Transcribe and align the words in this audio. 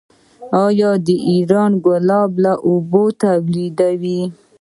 آیا 0.65 0.91
ایران 1.31 1.71
د 1.75 1.81
ګلابو 1.85 2.51
اوبه 2.67 3.03
نه 3.09 3.15
تولیدوي؟ 3.21 4.21